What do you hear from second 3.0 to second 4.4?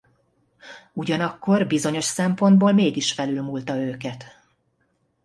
felülmúlta őket.